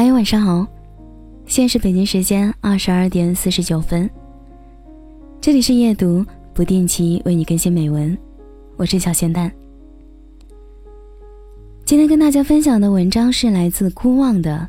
[0.00, 0.64] 嗨，晚上好，
[1.46, 4.08] 现在是北京时间二十二点四十九分。
[5.40, 6.24] 这里是夜读，
[6.54, 8.16] 不定期为你更新美文，
[8.76, 9.50] 我是小咸蛋。
[11.84, 14.68] 今天跟大家分享的文章是来自孤望的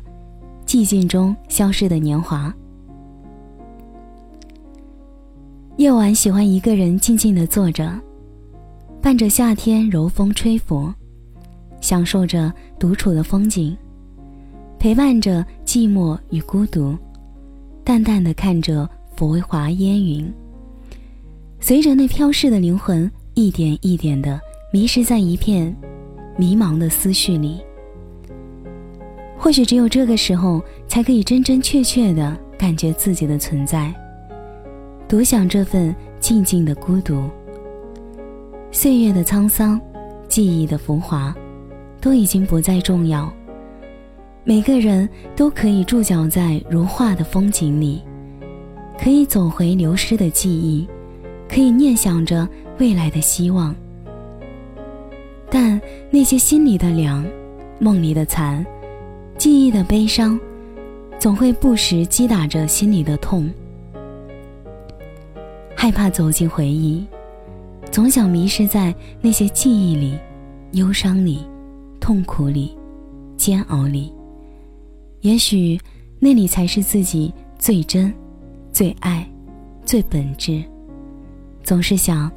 [0.68, 2.52] 《寂静中消失的年华》。
[5.76, 7.88] 夜晚喜欢一个人静静的坐着，
[9.00, 10.92] 伴着夏天柔风吹拂，
[11.80, 13.78] 享受着独处的风景。
[14.80, 16.96] 陪伴着寂寞与孤独，
[17.84, 20.32] 淡淡的看着浮华烟云，
[21.60, 24.40] 随着那飘逝的灵魂一点一点的
[24.72, 25.76] 迷失在一片
[26.38, 27.60] 迷茫的思绪里。
[29.36, 33.94] 或许只有这个时候，才可以真真切切的感觉自己的存在，
[35.06, 37.28] 独享这份静静的孤独。
[38.70, 39.78] 岁月的沧桑，
[40.26, 41.36] 记忆的浮华，
[42.00, 43.30] 都已经不再重要。
[44.50, 48.02] 每个人都可以驻脚在如画的风景里，
[48.98, 50.88] 可以走回流失的记忆，
[51.48, 52.48] 可以念想着
[52.80, 53.72] 未来的希望。
[55.48, 57.24] 但那些心里的凉，
[57.78, 58.66] 梦里的残，
[59.38, 60.36] 记忆的悲伤，
[61.16, 63.48] 总会不时击打着心里的痛。
[65.76, 67.06] 害怕走进回忆，
[67.92, 70.18] 总想迷失在那些记忆里、
[70.72, 71.46] 忧伤里、
[72.00, 72.76] 痛苦里、
[73.36, 74.12] 煎熬里。
[75.22, 75.78] 也许，
[76.18, 78.12] 那里才是自己最真、
[78.72, 79.28] 最爱、
[79.84, 80.62] 最本质。
[81.62, 82.30] 总是想，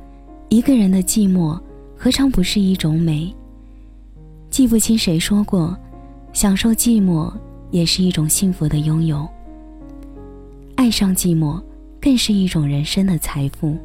[0.50, 1.58] 一个人的寂寞，
[1.98, 3.34] 何尝不是一种美？
[4.50, 5.75] 记不清谁说过，
[6.34, 7.31] 享受寂寞
[7.72, 9.25] 也是一种幸福的拥有。
[10.75, 11.62] 爱上寂寞，
[12.02, 13.78] 更是一种人生的财富。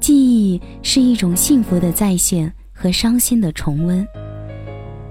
[0.00, 4.06] 记忆是一种幸福的再现和伤心的重温。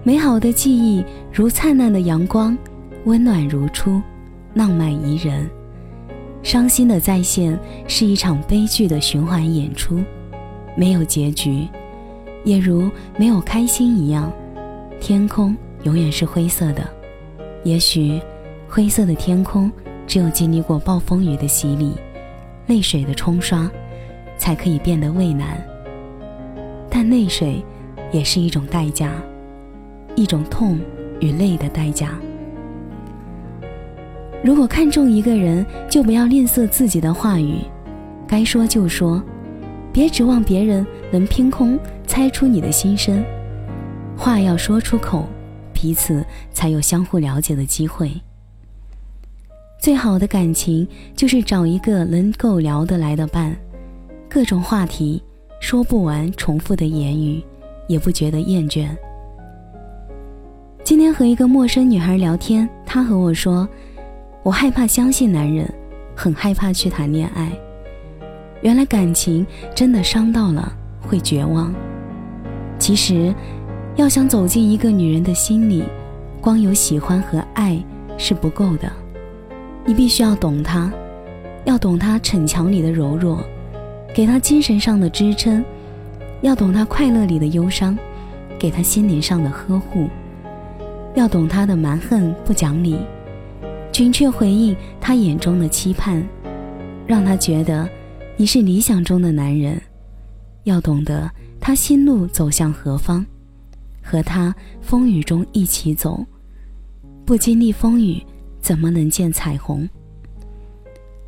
[0.03, 1.03] 美好的记忆
[1.37, 2.57] 如灿烂的阳光，
[3.05, 4.01] 温暖如初，
[4.55, 5.47] 浪漫宜人；
[6.41, 7.55] 伤心的再现
[7.87, 9.99] 是一场悲剧的循环演出，
[10.75, 11.67] 没有结局，
[12.43, 12.89] 也如
[13.19, 14.33] 没有开心一样。
[14.99, 16.83] 天空永远是灰色的，
[17.63, 18.19] 也许
[18.67, 19.71] 灰色的天空
[20.07, 21.93] 只有经历过暴风雨的洗礼，
[22.65, 23.69] 泪水的冲刷，
[24.39, 25.63] 才可以变得蔚蓝。
[26.89, 27.63] 但泪水
[28.11, 29.11] 也是一种代价。
[30.15, 30.79] 一种痛
[31.19, 32.17] 与泪的代价。
[34.43, 37.55] 如果看中一个人，就不要吝啬自己的话语，
[38.27, 39.21] 该说就说，
[39.91, 43.23] 别指望别人能凭空猜出你的心声。
[44.15, 45.27] 话要说出口，
[45.73, 48.11] 彼此才有相互了解的机会。
[49.79, 53.55] 最好的感情就是找一个能够聊得来的伴，
[54.29, 55.21] 各种话题
[55.59, 57.43] 说不完，重复的言语
[57.87, 58.87] 也不觉得厌倦。
[60.87, 63.67] 今天和一个陌生女孩聊天，她和我说
[64.41, 65.69] ：“我害怕相信男人，
[66.15, 67.51] 很害怕去谈恋爱。
[68.61, 69.45] 原来感情
[69.75, 70.71] 真的伤到了，
[71.01, 71.73] 会绝望。
[72.79, 73.35] 其实，
[73.97, 75.83] 要想走进一个女人的心里，
[76.39, 77.77] 光有喜欢和爱
[78.17, 78.89] 是不够的，
[79.83, 80.89] 你必须要懂她，
[81.65, 83.43] 要懂她逞强里的柔弱，
[84.15, 85.61] 给她精神上的支撑，
[86.39, 87.97] 要懂她快乐里的忧伤，
[88.57, 90.07] 给她心灵上的呵护。”
[91.17, 92.95] 要懂他的蛮横不讲理，
[93.91, 96.23] 准确回应他眼中的期盼，
[97.07, 97.89] 让他觉得
[98.35, 99.81] 你是理想中的男人。
[100.65, 101.27] 要懂得
[101.59, 103.25] 他心路走向何方，
[104.03, 106.23] 和他风雨中一起走。
[107.25, 108.23] 不经历风雨，
[108.61, 109.89] 怎么能见彩虹？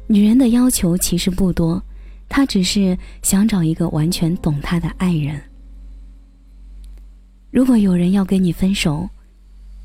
[0.06, 1.82] 女人的要求其实不多，
[2.28, 5.42] 她只是想找一个完全懂她的爱人。
[7.50, 9.10] 如果有人要跟你分手，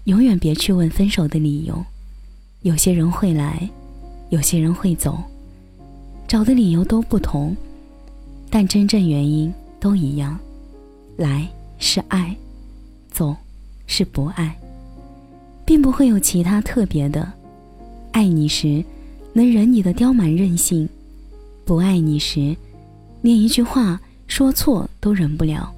[0.04, 1.82] 永远别去问分手的理由，
[2.60, 3.66] 有些人会来，
[4.28, 5.18] 有些人会走，
[6.28, 7.56] 找的理由都不同，
[8.50, 10.38] 但真正原因都一样，
[11.16, 11.48] 来
[11.78, 12.36] 是爱，
[13.10, 13.34] 走
[13.86, 14.54] 是不爱，
[15.64, 17.32] 并不会有其他特别的。
[18.12, 18.84] 爱你时，
[19.32, 20.86] 能忍你的刁蛮任性；
[21.64, 22.54] 不爱你时，
[23.22, 25.72] 连一句话说错都忍不了。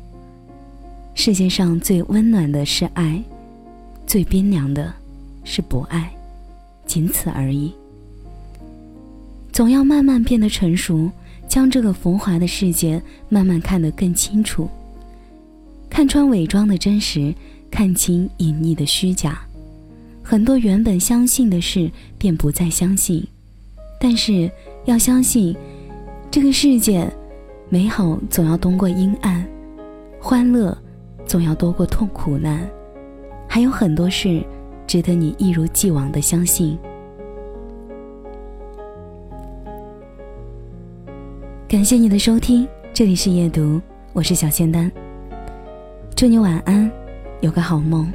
[1.15, 3.23] 世界上最温暖的是爱。
[4.07, 4.93] 最冰凉的，
[5.43, 6.11] 是不爱，
[6.87, 7.73] 仅此而已。
[9.53, 11.11] 总要慢慢变得成熟，
[11.49, 14.69] 将这个浮华的世界慢慢看得更清楚，
[15.91, 17.35] 看穿伪装的真实，
[17.71, 19.41] 看清隐匿的虚假。
[20.23, 23.27] 很多原本相信的事，便不再相信。
[24.01, 24.51] 但是
[24.85, 25.57] 要相信，
[26.31, 27.11] 这个世界，
[27.69, 29.47] 美好总要多过阴暗，
[30.21, 30.77] 欢乐
[31.27, 32.69] 总要多过痛苦难。
[33.57, 34.45] 还有很多事，
[34.87, 36.79] 值得你一如既往的相信。
[41.67, 43.81] 感谢你的收听，这里是夜读，
[44.13, 44.93] 我是小仙丹。
[46.15, 46.93] 祝你晚安，
[47.41, 48.13] 有个好梦。